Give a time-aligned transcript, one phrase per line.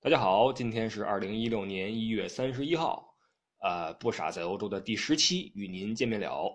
[0.00, 3.16] 大家好，今天是二零一六年一月三十一号，
[3.58, 6.48] 呃，不傻在欧洲的第十期与您见面了。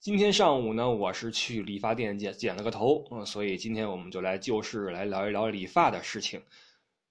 [0.00, 6.42] 今天上午呢，我是去理发店剪剪了个头，嗯，所以今天我们就来就事来聊一聊理发的事情。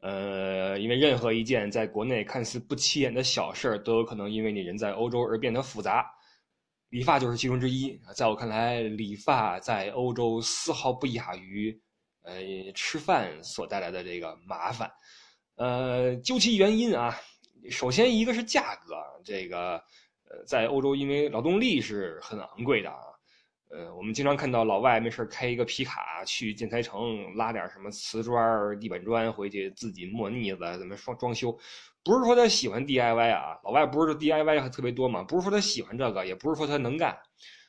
[0.01, 6.05] 呃，因为任何一件在国内看似不起眼的小事儿，都有可能因为你人在欧洲而变得复杂。
[6.89, 7.97] 理发就是其中之一。
[8.13, 11.81] 在我看来，理发在欧洲丝毫不亚于
[12.23, 12.33] 呃
[12.75, 14.91] 吃饭所带来的这个麻烦。
[15.61, 17.15] 呃，究其原因啊，
[17.69, 19.73] 首先一个是价格，这个
[20.27, 22.97] 呃，在欧洲因为劳动力是很昂贵的啊，
[23.69, 31.55] 呃，我们经常看到老外没事开一个皮卡去建材城拉点什么瓷砖、地板砖回去自己磨腻子怎么装装修，
[32.03, 37.15] 不是说他喜欢 DIY 啊，老外不是说 DIY 还特别多嘛，不是说他喜欢这个，也不是说他能干，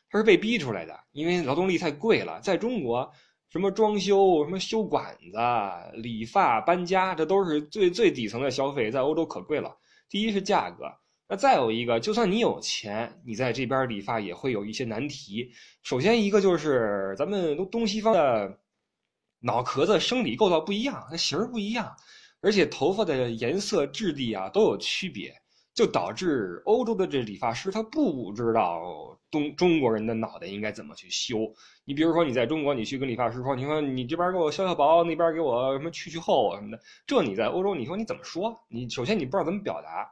[0.08, 3.12] 他是被逼出来的，因为劳动力太贵了，在中国。
[3.52, 9.76] 什么装修、什么修管子、理发、搬家，这都是最最底层的消费，在欧洲可贵了。
[10.08, 10.84] 第一是价格，
[11.28, 15.52] 那再有一个，就算你有钱，你在这边理发也会有一些难题。
[15.82, 18.58] 首先一个就是咱们东东西方的
[19.38, 21.94] 脑壳子生理构造不一样，它型儿不一样，
[22.40, 25.41] 而且头发的颜色、质地啊都有区别。
[25.74, 31.50] 就导致欧洲的这理发师他不知道东中国人的脑袋应该怎么去修。
[31.84, 38.54] 你比如说你在中国，你去跟理发师说，你说你这边给我削削薄，那边给我什么去去厚什么的，这你在欧洲你说你怎么说？
[38.68, 40.06] 你首先你不知道怎么表达，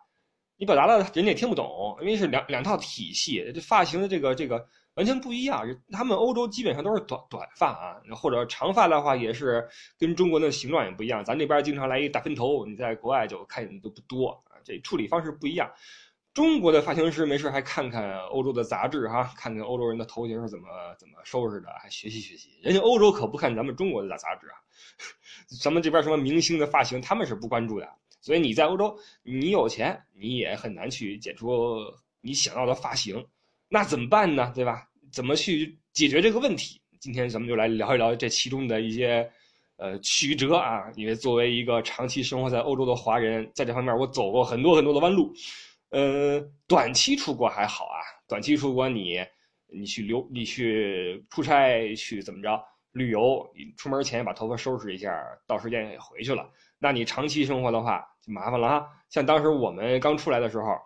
[0.56, 4.66] 你表达了人家也听不懂，因为是两两套体系，这发型的这个这个
[5.00, 5.66] 完全不一样。
[5.90, 9.66] 他们欧洲基本上都是短短发啊，或者长发的话也是
[9.98, 11.24] 跟中国的形状也不一样。
[11.24, 14.44] 咱这边经常来一大分头，你在国外就看见的都不多。
[14.62, 15.70] 这处理方式不一样，
[16.34, 22.60] 中国的发型师没事还看看欧洲的杂志哈，看看欧洲人的头型是怎么怎么收拾的，还学习学习。
[22.62, 24.60] 人家欧洲可不看咱们中国的杂志啊，
[25.62, 27.88] 咱们这边什么明星的发型他们是不关注的。
[28.20, 31.78] 所以你在欧洲，你有钱你也很难去剪出
[32.20, 33.26] 你想要的发型，
[33.70, 34.52] 那怎么办呢？
[34.54, 34.89] 对吧？
[35.12, 36.80] 怎么去解决这个问题？
[36.98, 39.30] 今天咱们就来聊一聊这其中的一些。
[39.82, 40.92] 呃，曲折啊！
[40.94, 45.32] 因为作为一个长期生活在欧洲的华人，在这方面我走过很多很多的弯路。
[45.88, 47.96] 呃，短期出国还好啊，
[48.28, 49.16] 短期出国你
[49.68, 52.62] 你去留你去出差去怎么着
[52.92, 55.10] 旅游，你出门前把头发收拾一下，
[55.46, 56.46] 到时间也回去了。
[56.78, 58.86] 那你长期生活的话就麻烦了哈。
[59.08, 60.76] 像当时我们刚出来的时候，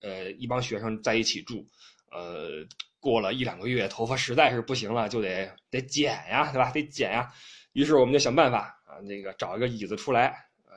[0.00, 1.68] 呃，一帮学生在一起住，
[2.12, 2.64] 呃，
[3.00, 6.70] 过了一两个月，头发实在是不行了，就得得剪呀，对吧？
[6.70, 7.32] 得剪呀。
[7.72, 10.28] 于是我们就想办法啊，那个找一个椅子出来，
[10.66, 10.72] 呃，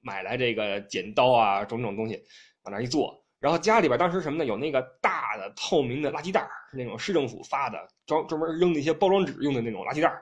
[0.00, 2.22] 买来这个剪刀啊，种种东西，
[2.62, 3.18] 往那一坐。
[3.38, 4.44] 然后家里边当时什么呢？
[4.44, 10.12] 有那个大的透明的垃圾袋是那种市政府发的，专专门扔那些包装纸用的那种垃圾袋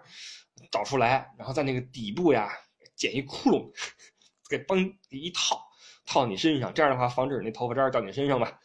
[0.71, 2.49] 找出来，然后在那个底部呀
[2.95, 3.69] 剪一窟窿，
[4.49, 4.79] 给帮
[5.11, 5.61] 一套
[6.07, 8.57] 套你身上，这样的话防止那头发渣掉你身上吧。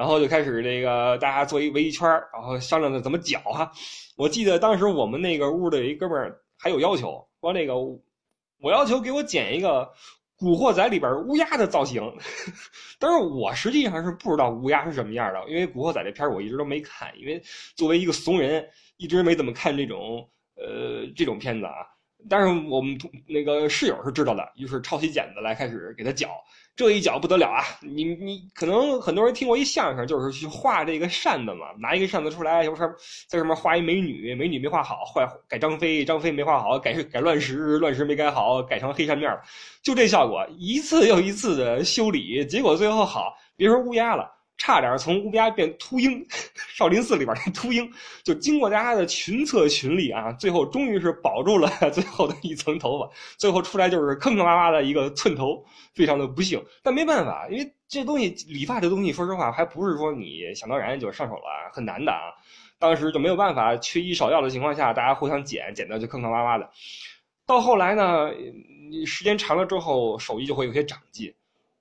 [0.00, 3.70] 然后就开始这个大家坐一围一圈然后商量着怎么绞哈。
[4.16, 6.40] 我记得当时我们那个屋的一哥们儿。
[6.62, 9.82] 还有要求，说那个我要求给我剪一个
[10.36, 12.02] 《古惑仔》里边乌鸦的造型，
[13.00, 17.42] 但是我实际上是不知道乌鸦是什么样的，因为《古惑仔》这片我一直都没看，因为
[17.76, 18.62] 作为一个怂人，
[18.98, 21.76] 一直没怎么看这种呃这种片子啊。
[22.28, 26.28] 但是我们那个室友是知道的，于是抄起剪子来开始给他剪。
[26.80, 27.62] 这一脚不得了啊！
[27.82, 32.82] 你你可能很多人听过一相声，就是去画这个扇子嘛，拿一个扇子出来，有什
[33.28, 39.30] 在上面画一美女，美女没画好，画改张飞，张飞没画好，改改乱石，乱石没改好，改成黑扇面
[39.82, 44.39] 就这效果，一次又一次的修理，结果最后好，别说乌鸦了。
[44.60, 46.22] 差点从乌鸦变秃鹰，
[46.54, 47.90] 少林寺里边那秃鹰，
[48.22, 56.62] 就经过大家的群策群力啊，最后终于是保住了 最后的一层头发，最后出来就是坑坑洼洼的一个寸头，非常的不幸。
[56.82, 62.36] 但没办法，因为这东西理发这东西，说实话还不是说你想当然就上手了，很难的啊。
[62.78, 66.68] 当时就没有办法，缺医少药的情况下，大家互相剪，剪的就坑坑洼洼的。
[67.46, 68.30] 到后来呢，
[68.90, 71.32] 你时间长了之后，手艺就会有些长进。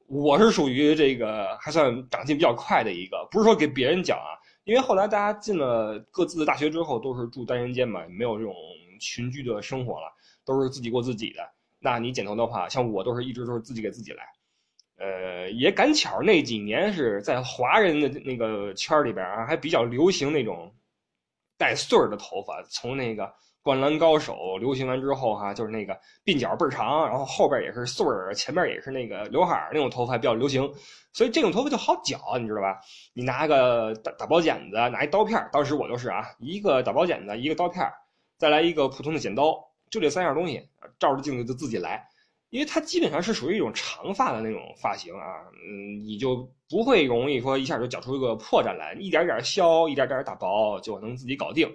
[0.10, 4.34] 我是属于这个还算长进比较快的一个，不是说给别人讲啊，
[4.64, 8.54] 因为后来大家进了各自的大学之后，都是住单人间嘛，没有这种
[9.00, 10.12] 群居的生活了，
[10.44, 11.48] 都是自己过自己的。
[11.78, 14.24] 那你剪头的话，像我都是一直都是自己给自己来，
[14.98, 20.74] 呃，也赶巧那几年是在华人的那个圈里边啊，还比较流行那种
[21.56, 23.32] 带穗儿的头发，从那个。
[23.70, 25.96] 灌篮高手流行完之后，哈，就是那个
[26.26, 30.68] 鬓角倍儿长，然后后边也是穗儿，前面也是那个刘海儿那种头发比较流行，
[31.14, 32.80] 所以这种头发就好绞，你知道吧？
[33.14, 37.88] 你拿个打打包剪子，拿一刀片当时我就是啊，一个打包剪子，一个刀片
[38.40, 39.56] 再来一个普通的剪刀，
[39.92, 40.68] 就这三样东西，
[40.98, 42.04] 照着镜子就自己来。
[42.50, 51.72] 因为它基本上是属于一种长发的那种发型啊，嗯，你就不会容易说一下就绞出一个破绽来，一点点削，一点点打薄就能自己搞定。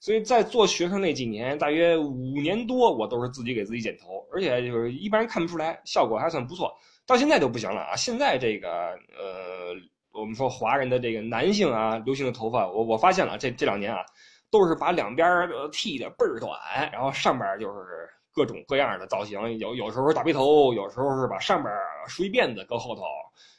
[0.00, 6.72] 所以在做学生那几年，大约五年多，我都是自己给自己剪头，而且就是一般人看不出来，效果还算不错。
[7.06, 7.96] 到现在就不行了啊！
[7.96, 8.68] 现在这个
[9.16, 9.74] 呃，
[10.12, 14.04] 我们说华人的这个男性啊，流行的头发，我我发现了这这两年啊，
[14.50, 15.26] 都是把两边
[15.72, 16.58] 剃的倍儿短，
[16.92, 18.08] 然后上边就是。
[18.38, 21.74] 各种各样的造型，有有时候大背头，有时候是把上边
[22.06, 23.02] 梳一辫子搁后头，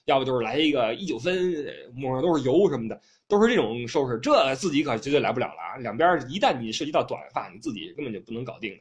[0.06, 1.36] 要不就是来一个一九分，
[1.94, 4.18] 抹上都是油什么的，都是这种收拾。
[4.20, 5.76] 这自己可绝对来不了了啊！
[5.80, 8.74] 两边一旦你涉及到短发，你自己根本就不能搞定。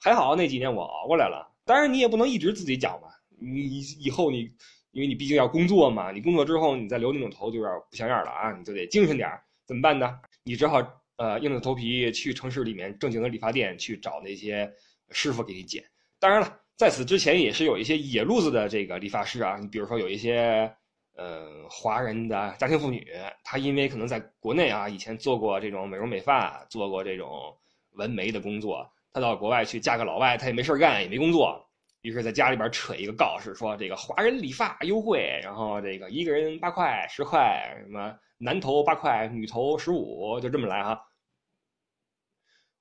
[0.00, 3.08] 还好那几年我熬过来了，当然你也不能一直自己剪嘛。
[3.38, 4.50] 你以后你，
[4.92, 8.52] 因为你毕竟要工作嘛，你工作之后你再留那种头就有点不像样了啊！
[8.56, 9.28] 你就得精神点
[9.66, 10.18] 怎么办呢？
[10.44, 10.82] 你只好
[11.16, 14.72] 呃硬着头皮去城市里面正经的理发店去找那些。
[15.12, 15.84] 师傅给你剪，
[16.18, 20.72] 当然了，在此之前也是有一些野路子的这个理发师啊，你比如说有一些，
[21.16, 23.06] 呃，华人的家庭妇女，
[23.44, 27.54] 她因为可能在国内啊以前做过这种美容美发，做过这种
[27.92, 31.64] 纹眉的工作，她到国外去嫁个老外，她也没事干，也没工作，
[32.00, 41.00] 于是在家里边扯一个告示，说这个华人理发优惠，然后这个一个人八块、十块，什么男头八块，女头十五，就这么来哈。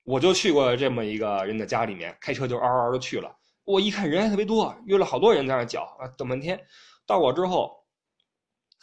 [0.03, 3.35] 我就去过这么一个人的家里面，开车就嗷嗷的去了。
[3.63, 6.59] 我一看人还特别多，约了好多人在那搅啊，等半天。
[7.05, 7.85] 到我之后，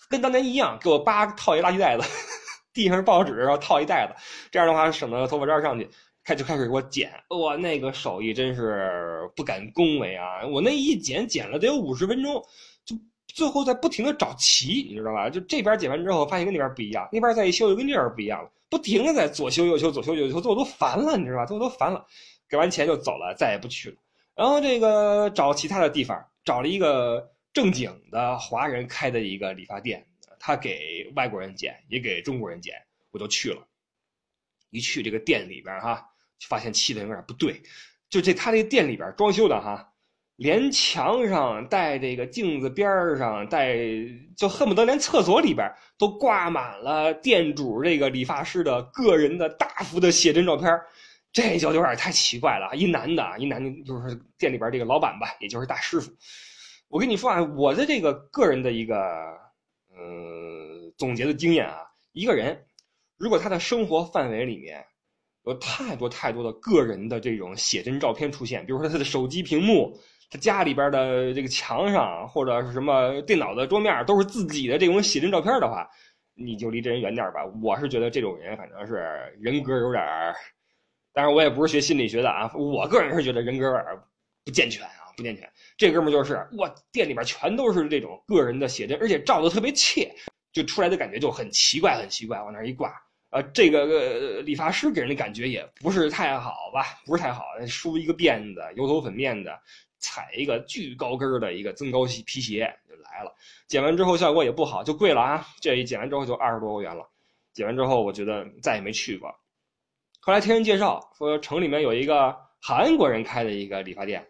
[0.08, 2.04] 跟当年一样，给我扒套一垃圾袋子，
[2.72, 4.14] 地上是报纸，然后套一袋子。
[4.50, 5.90] 这样的话省得头发渣上去，
[6.24, 7.12] 开就开始给我剪。
[7.30, 10.46] 哇，那个手艺真是不敢恭维啊！
[10.46, 12.42] 我那一剪剪了得有五十分钟，
[13.28, 15.30] 最后在不停的找齐，你知道吧？
[15.30, 18.50] 就这边剪完之后，发现跟那边不一样，那边再一修又跟这边不一样了。
[18.70, 21.46] 不停的在左修右修，左修右修，最后都烦了，你知道吧？
[21.46, 22.04] 最后都烦了，
[22.48, 23.96] 给完钱就走了，再也不去了。
[24.34, 30.06] 然后这个找其他的地方，找了一个正经的华人开的一个理发店，
[30.38, 32.74] 他给外国人剪，也给中国人剪，
[33.10, 33.66] 我就去了。
[34.70, 36.06] 一去这个店里边哈，
[36.38, 37.62] 就发现气氛有点不对，
[38.10, 39.87] 就这他这个店里边装修的哈。
[40.38, 42.88] 连墙上带这个镜子边
[43.18, 43.76] 上带，
[44.36, 45.68] 就恨不得连厕所里边
[45.98, 50.80] 都挂满了店主这个理发师的个人的大幅的写真照片
[51.32, 52.70] 这就有点太奇怪了。
[52.76, 56.08] 一男的，一男的就是店里边这个老板吧，也就是大师傅。
[56.86, 58.96] 我跟你说啊，我的这个个人的一个
[59.92, 61.78] 呃总结的经验啊，
[62.12, 62.64] 一个人
[63.16, 64.86] 如果他的生活范围里面
[65.44, 69.98] 有太多太多的个人的这种写真照片出现，比如说他的手机屏幕。
[70.30, 75.88] 他家里边的这个墙上或者是什么电脑的桌面都是自己的这种写真照片的话，
[76.34, 77.44] 你就离这人远点吧。
[77.62, 78.94] 我是觉得这种人反正是
[79.40, 80.34] 人格有点儿，
[81.14, 83.84] 当然我也不是学心理学的啊，我个人是觉得人格有点
[84.44, 85.50] 不健全啊，不健全。
[85.78, 90.14] 这哥们就是我店里边全都是这种个人的写真，而且照的特别切，
[90.52, 92.38] 就出来的感觉就很奇怪，很奇怪。
[92.42, 92.92] 往那一挂，
[93.30, 99.58] 呃，这个理发师给人的感觉也不是太好吧，不是太好，梳一个辫子，油头粉面的。
[99.98, 103.34] 踩一个巨高跟的一个增高皮皮鞋就来了，
[103.66, 105.46] 剪完之后效果也不好，就贵了啊！
[105.60, 107.08] 这一剪完之后就二十多欧元了。
[107.52, 109.34] 剪完之后，我觉得再也没去过。
[110.20, 114.24] 后来听人介绍说，城里面有一个韩国人开的一个理发店，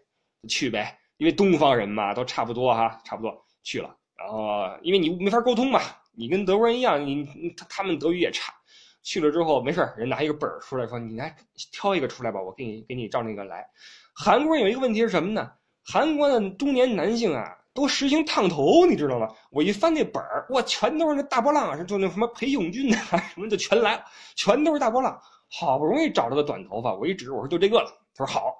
[0.47, 3.95] 去呗，因为东方人嘛，都差不多哈，差不多去了。
[4.15, 5.79] 然后因为你没法沟通嘛，
[6.11, 8.53] 你跟德国人一样，你他他们德语也差。
[9.01, 11.35] 去了之后没事人拿一个本儿出来说，你来
[11.71, 13.65] 挑一个出来吧，我给你给你照那个来。
[14.13, 15.51] 韩国人有一个问题是什么呢？
[15.91, 19.27] 韩国的中年男性啊，都实行烫头，你知道吗？
[19.49, 24.03] 我一翻那本儿，哇，全都是那大波浪，是就那什么裴勇俊啊，什么就全来了，
[24.35, 25.19] 全都是大波浪。
[25.49, 27.89] 好不容易找着个短头发，我一指，我说就这个了。
[28.13, 28.53] 他说好，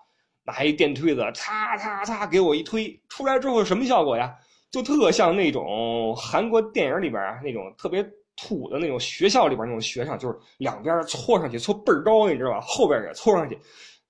[0.44, 4.36] 拿一电推子，擦擦擦，给我一推，出来之后什么效果呀？
[4.72, 8.04] 就特像那种韩国电影里边啊，那种特别
[8.36, 12.60] 土的那种学校里边那种学生，就是两边搓上去，搓倍儿高，你知道吧？
[12.62, 13.60] 后边也搓上去。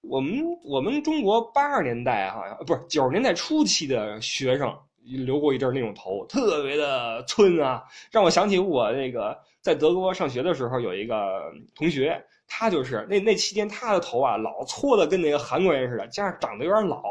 [0.01, 17.01] 我们我们中国八十年代好像不是九十年代初期的学生留过一阵那种头，特别的村啊，让我想起我那个在德国上学的时候有一个同学，他就是那那期间他的头啊老搓的跟那个韩国人似的，加上长得有点老，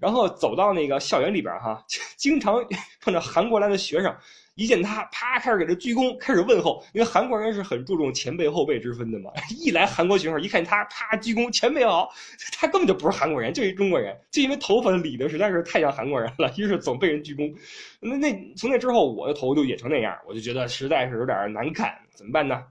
[0.00, 1.84] 然后走到那个校园里边哈，
[2.16, 2.64] 经常
[3.00, 4.14] 碰到韩国来的学生。
[4.54, 6.84] 一见他，啪，开始给他鞠躬，开始问候。
[6.92, 9.32] 因为韩国人是很注重前辈后辈之分的嘛。
[9.58, 12.08] 一来韩国学生，一看他，啪，鞠躬，前辈好。
[12.52, 17.52] 他根本就不是韩国人，就一中国人，就因为头发理的实在是太像韩国人了，于是总被人鞠躬。
[18.00, 22.62] 那那从那之后，我的头就也成那样，我就觉得实在是有点难看，怎么办呢？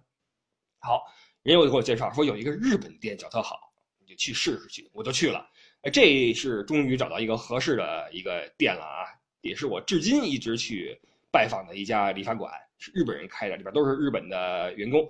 [0.79, 1.01] 好，
[1.43, 3.59] 人又给我介绍说有一个日本店叫特好，
[3.99, 4.89] 你就去试试去。
[4.93, 5.45] 我就去了，
[5.91, 9.03] 这是终于找到一个合适的一个店了啊，
[9.41, 10.97] 也是我至今一直去
[11.33, 15.03] 拜访的一家理发馆，是日本人开的，里边都是日本的员工。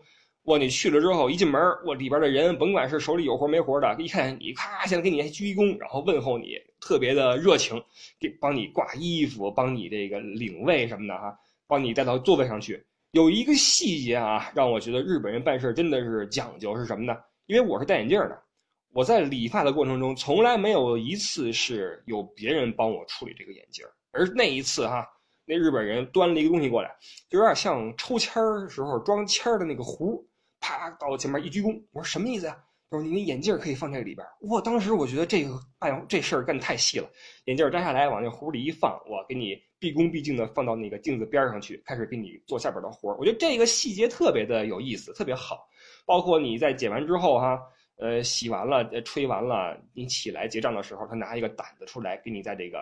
[0.44, 7.76] 哇，你去了之后一进门，哇，里边的人甭管是手里有活没活的，一看你咔，先给你鞠一躬，然后问候你，特别的热情，
[8.22, 11.38] 给帮你挂衣服，帮你这个领位什么的哈，
[11.68, 12.82] 帮你带到座位上去。
[13.12, 17.18] 有一个细节啊，让我觉得日本人办事真的是讲究，是什么呢？
[17.48, 18.42] 因为我是戴眼镜的，
[18.94, 25.06] 我在理发的过程中从来没有一次是有别人帮我处理这个眼镜，而那一次哈，
[25.46, 26.90] 那日本人端了一个东西过来，
[27.30, 30.26] 就有点像抽签儿时候装签儿的那个壶，
[30.60, 32.58] 啪到我前面一鞠躬，我说什么意思呀？
[32.90, 34.26] 他说你那眼镜可以放这里边。
[34.50, 37.10] 哇，当时我觉得这个办这事儿干太细了，
[37.46, 39.58] 眼镜摘下来往那壶里一放，我给你。
[39.80, 43.18] 毕恭毕敬的放到那个镜子边上去，开始给你做下边的活儿。
[43.20, 45.68] 我觉得这个细节特别的有意思，特别好。
[46.06, 47.60] 包括你在剪完之后，哈，
[47.98, 52.82] 呃，洗完了，吹完了，你起来结账的时候，他拿一个掸子出来，给你在这个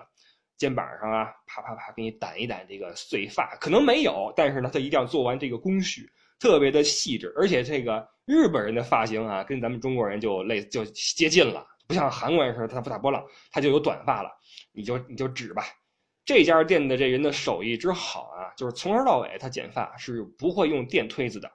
[0.61, 3.57] 肩膀上啊，啪啪啪，给你掸一掸这个碎发。
[3.59, 6.07] 可能没有，但是呢，他一定要做完这个工序，
[6.39, 7.33] 特别的细致。
[7.35, 14.29] 而且这个日本人的发型啊，跟咱们中国人就类就接近了，不像韩国人似的，他不打波浪，他就有短发了，
[14.71, 15.63] 你就你就指吧。
[16.23, 21.51] 这家店的这人的手艺之好啊，就是从头到尾他剪发是不会用电推子的，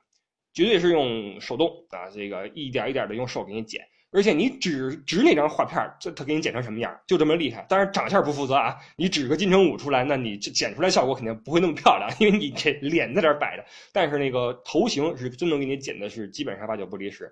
[0.53, 7.67] 绝对是用手动啊，这个一点一点的用手给你剪，而且你指指那张画片，这他给你剪成什么样，就这么厉害。
[7.69, 13.65] 当然长相不负责啊，你指个金城武出来，那你剪出来效果肯定不会那么漂亮， 因为你这脸在这摆着。
[13.93, 17.31] 但是那个头型是真能给你剪的是基本上八九不离十。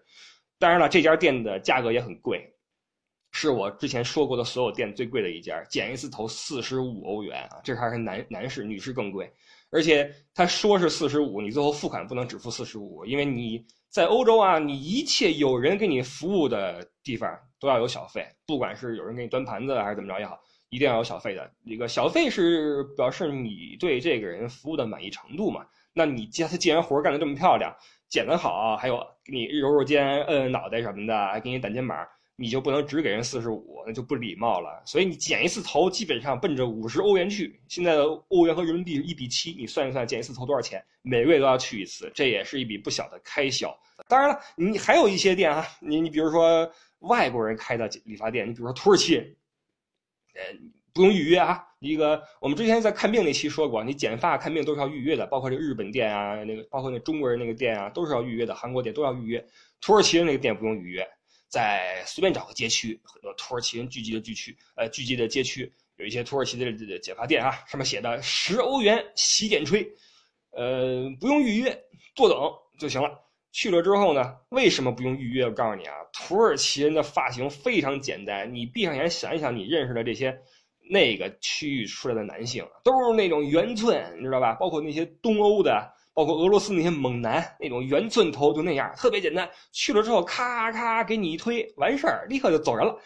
[0.59, 2.53] 当然了，这家店的价格也很贵。
[3.33, 9.33] 是我之前说过的所有店最贵的一家，剪一次头四十五欧元啊，这还是男男士，女士更贵。
[9.75, 17.29] 而且他说是四十五，你最后付款不能只付四十五，因为你在欧洲啊，你一切有人给你服务的地方
[17.59, 20.39] 都要有小费，不管是有人给你端盘子还是怎么着也好，
[20.71, 21.51] 一定要有小费的。
[21.67, 25.67] 这个小费是表示你对这个人服务的满意程度嘛？
[25.93, 27.75] 那你既他既然活干得这么漂亮，
[28.09, 31.99] 剪得好，还有给你揉揉肩、摁摁脑袋什么的，还给你掸肩膀。
[32.37, 34.83] 你就不能只给人四十五，那就不礼貌了。
[34.85, 37.61] 所以你剪一次头，基本上奔着五十欧元去。
[37.69, 40.85] 现在的欧元和人民币一比七，你算一算，剪一次头多少钱？
[41.03, 43.73] 每个月都要去一次，这也是一笔不小的开销。
[44.09, 46.69] 当然了，你还有一些店啊，你你比如说
[47.01, 49.17] 外国人开的理发店，你比如说土耳其，
[50.35, 50.43] 呃，
[50.93, 51.65] 不用预约啊。
[51.79, 58.55] 一个我们之前在看病那期说过，你剪发看病都是要预约的，包括这日本店啊，那个包括那中国人那个店啊，都是要预约的。
[58.55, 59.47] 韩国店都要预约，
[59.81, 61.07] 土耳其人那个店不用预约。
[61.49, 69.89] 在随便找个街区，很多土耳其人聚集的聚区，呃，聚集的街区，有一些土耳其的剪发店啊，上面写的十欧元洗剪吹，
[70.51, 71.85] 呃，不用预约，
[72.17, 72.39] 坐等
[72.79, 73.21] 就行了。
[73.53, 75.45] 去了之后呢，为什么不用预约？
[75.45, 80.37] 我告诉你啊，土耳其人的发型非常简单，你闭上眼想一想，你认识的这些
[80.91, 84.55] 那个区域出来的男性，都是那种圆寸，你知道吧？
[84.55, 85.95] 包括那些东欧的。
[86.15, 89.49] 包括俄罗斯那些猛男，那种圆寸头就那样，特别简单。
[89.73, 92.97] 去了之后，咔咔给你一推，完事儿，立刻就走人了，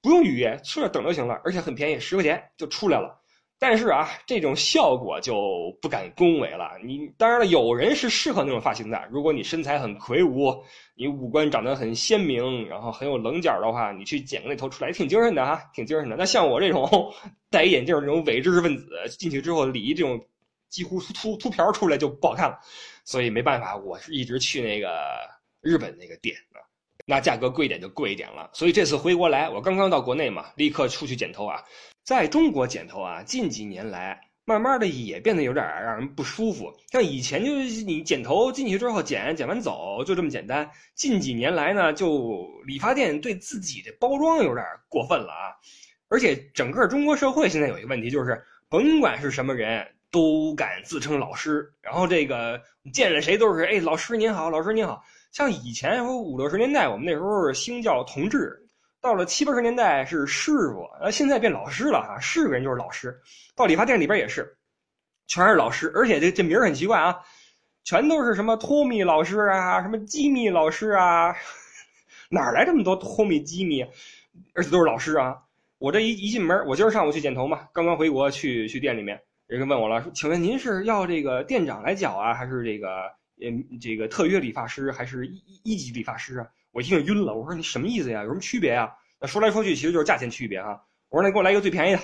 [0.00, 3.18] 不用预约，去那等就行了，而且很便宜，十块钱就出来了。
[3.58, 6.70] 但是啊，这种效果就不敢恭维了。
[6.84, 9.00] 你当然了，有人是适合那种发型的。
[9.10, 10.52] 如果你身材很魁梧，
[10.96, 16.16] 你五官长得很鲜明，然后很有棱角的话，你去剪个那头出来，挺精神的哈，挺精神的。
[16.16, 17.12] 那像我这种
[17.50, 18.88] 戴眼镜这种伪知识分子，
[19.18, 20.20] 进去之后理这种。
[20.72, 22.58] 几乎秃秃瓢出来就不好看了，
[23.04, 24.90] 所以没办法，我是一直去那个
[25.60, 26.64] 日本那个店啊，
[27.04, 28.48] 那价格贵一点就贵一点了。
[28.54, 31.62] 所以这次回国来，我刚刚到国内嘛，立刻出去剪头啊。
[32.02, 36.72] 在中国剪头啊，近几年来慢慢的也变得有点让人不舒服。
[36.90, 40.70] 像以前就是你剪头进去之后剪，剪完走就这么简单。
[40.94, 45.52] 近几年来呢，就理发店对自己的包装有点过分了啊。
[46.08, 49.86] 而且整个中国社会现在有一个问题，就是甭管是什么人。
[50.12, 55.02] 都敢自称老师，然后这个见了谁都是哎，老师您好，老师您好。
[55.32, 58.54] 像以前五六十年代，我们那时候是兴叫同志，
[59.00, 63.18] 到了七八十年代是师傅，呃，现在变老师了哈，是个人就是老师。
[63.56, 64.54] 到理发店里边也是，
[65.26, 67.18] 全是老师，而且这这名儿很奇怪啊，
[67.82, 71.34] 全都是什么托米老师啊，什么吉米老师啊，
[72.28, 73.82] 哪来这么多托米吉米？
[74.54, 75.38] 而且都是老师啊。
[75.78, 79.18] 我这一一进门，我今儿上午去剪头嘛，刚刚回国去去店里面。
[79.52, 88.22] 人家问我了，说：“请问您是要这个店长来剪啊，还是这个嗯这个特约理发师，还是一一级理发师啊？”我一听晕了，我说：“你什么意思呀？
[88.22, 88.90] 有什么区别呀？”
[89.20, 90.82] 那说来说去，其实就是价钱区别哈。
[91.10, 91.98] 我说：“那给我来一个最便宜的。”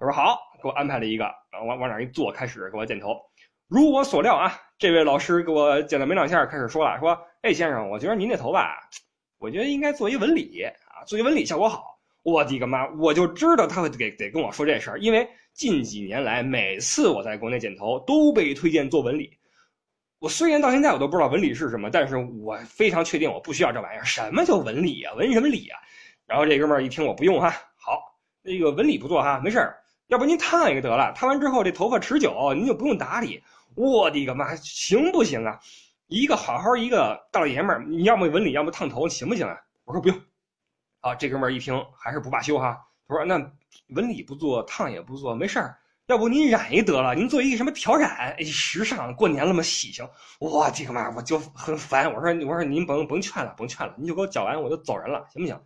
[0.00, 3.20] 他说：“好，给我安排了一个，然后往往那一坐，开始给我剪头。
[3.66, 8.88] 如我所料啊，这位老师给我剪了没两下，开始说了，说：‘哎，先生，我觉得您这头吧，
[9.36, 12.86] 我觉得应该做一纹理啊，做一纹理效果好。’我的个妈！
[12.96, 15.26] 我就知道他会给得跟我说这事儿，因为
[15.58, 19.36] 近几年来每次我在国内剪头都被推荐做纹理。
[20.20, 24.04] 我虽然到现在我都不知道纹理是什么，但是我非常确定我不需要这玩意儿。
[24.04, 25.12] 什么叫纹理啊？
[25.14, 25.80] 纹什么理啊？
[26.26, 28.00] 然后这哥们儿一听我不用哈，好，
[28.40, 33.42] 那个纹理不做哈，没事儿，要不您烫一个得了，烫完之后这头发持久，您就不用打理。
[33.74, 35.58] 我的个妈，行不行啊？
[36.06, 39.58] 一个好好一个大老爷们儿，你要么纹理，要么烫头，行不行啊？
[39.84, 40.16] 我说不用。
[41.00, 43.36] 好，这哥们儿一听还是不罢休哈，他说那
[43.88, 50.06] 纹理不做，烫也不做，没事儿，要不您染一得了，您做一个什么挑染，哎，时尚，过年了嘛，喜庆。
[50.38, 52.12] 我的个妈，我就很烦。
[52.12, 55.58] 我说我说您甭甭劝了，甭劝了，您就给我缴完我就走人了，行不行？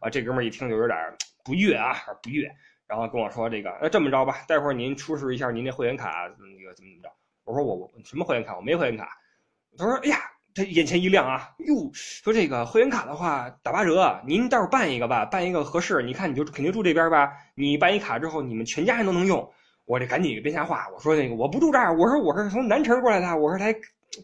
[0.00, 0.98] 啊，这哥们儿一听就有点
[1.44, 2.50] 不悦啊，不悦，
[2.86, 7.10] 然后跟我说这个，那这么着吧，待会儿您出示一下您那会员卡，那个怎么怎么着？
[7.44, 8.56] 我说我我什么会员卡？
[8.56, 9.08] 我没会员卡。
[9.76, 10.18] 他说哎呀。
[10.56, 16.02] 他眼前一亮啊，哟，说这个会员卡的话打八折，您待会儿办一个吧，办一个合适。
[16.02, 19.46] 你看你就肯定住这边吧，你办一卡之后，你们全家人都能用。
[19.84, 23.74] 我这赶紧编瞎话，我说那个我不住这儿，我说我是从南城过来的，我是来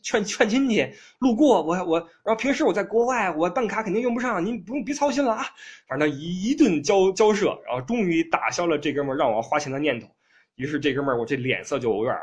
[0.03, 5.45] 劝劝亲戚，路过我我，然后平时我在国外，我办卡肯定用不上，您不用别操心了啊。
[5.87, 10.09] 反正一一顿交交涉，然后终于打消了这哥们让我花钱的念头。
[10.57, 12.17] 于是这哥们儿我这脸色就有点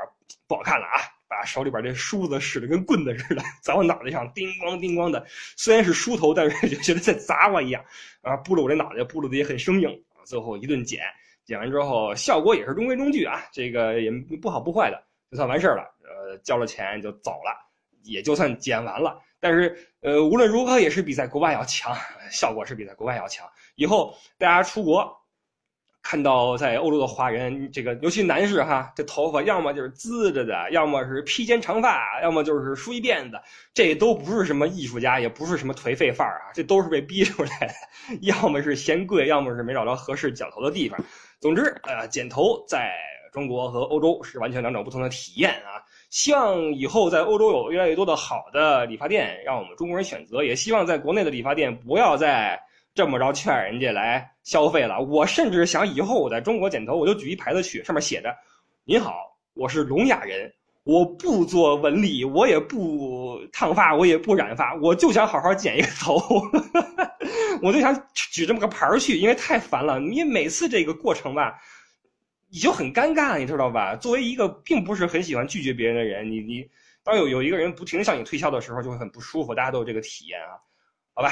[0.47, 1.18] 不好看了啊。
[1.29, 5.23] 把手里边这梳子使得跟棍子似的， 在我脑袋上叮咣叮咣的。
[5.55, 7.85] 虽然是梳头，但是就觉得在砸我一样。
[8.21, 9.89] 啊，拨了我这脑袋，拨了的也很生硬。
[10.25, 11.01] 最后一顿剪，
[11.45, 15.83] 剪完之后效果也是中规中矩啊，这个也不好不坏的，就算完事儿了。
[16.03, 17.55] 呃，交了钱就走了，
[18.03, 19.21] 也就算剪完了。
[19.39, 21.95] 但是呃，无论如何也是比在国外要强，
[22.31, 23.47] 效果是比在国外要强。
[23.75, 25.18] 以后大家出国。
[26.01, 33.37] 看到在欧洲的华人，这个尤其男士哈，这头发要么就是滋着的，要么是披肩长发，要么就是梳一辫子，
[33.73, 38.17] 这都不是什么艺术家，也不是什么颓废范儿啊，这都是被逼出来的。
[38.23, 40.99] 要么是嫌贵，要么是没找着合适剪头的地方。
[41.39, 42.91] 总之，呃，剪头在
[43.31, 45.83] 中国和欧洲是完全两种不同的体验啊。
[46.09, 50.43] 希望以后在欧洲有越来越多的好的理发店，让我们中国人选择。
[50.43, 52.59] 也希望在国内的理发店不要再。
[52.99, 58.35] 这么着劝人家来消费了，我甚至想以后我在中国剪头，我就举一牌子去，上面写着
[58.83, 59.13] ：“您好，
[59.53, 66.19] 我是聋哑人，我不做纹理，我也不烫发，我也不染发，我就想好好剪一个头。
[67.63, 69.97] ”我就想举这么个牌儿去，因为太烦了。
[69.97, 71.57] 你每次这个过程吧，
[72.49, 73.95] 你就很尴尬，你知道吧？
[73.95, 76.69] 作为一个并不是很喜欢拒绝别人的人，你你
[77.01, 79.55] 当有有一个人不停向你推销的时候，就会很不舒服。
[79.55, 80.59] 大家都有这个体验啊，
[81.13, 81.31] 好吧？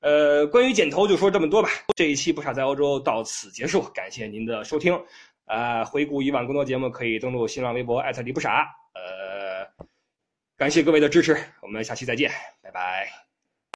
[0.00, 1.68] 呃，关于剪头就说这么多吧。
[1.96, 4.98] 这一期不傻在欧洲到此结束，感谢您的收听。
[5.46, 8.68] 呃，回顾以往更多节目可以登录新浪微博艾特李不傻。
[8.94, 9.66] 呃，
[10.56, 12.30] 感谢各位的支持，我们下期再见，
[12.62, 13.27] 拜拜。